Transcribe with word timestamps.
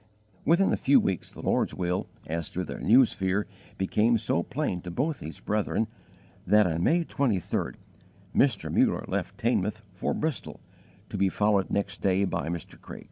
Within 0.45 0.73
a 0.73 0.77
few 0.77 0.99
weeks 0.99 1.31
the 1.31 1.43
Lord's 1.43 1.75
will, 1.75 2.07
as 2.25 2.49
to 2.49 2.63
their 2.65 2.79
new 2.79 3.05
sphere, 3.05 3.45
became 3.77 4.17
so 4.17 4.41
plain 4.41 4.81
to 4.81 4.89
both 4.89 5.19
these 5.19 5.39
brethren 5.39 5.85
that 6.47 6.65
on 6.65 6.81
May 6.81 7.03
23d 7.05 7.75
Mr. 8.35 8.73
Muller 8.75 9.05
left 9.07 9.37
Teignmouth 9.37 9.83
for 9.93 10.15
Bristol, 10.15 10.59
to 11.09 11.19
be 11.19 11.29
followed 11.29 11.69
next 11.69 12.01
day 12.01 12.25
by 12.25 12.47
Mr. 12.49 12.81
Craik. 12.81 12.99